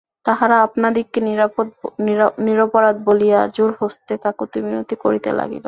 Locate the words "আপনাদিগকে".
0.67-1.19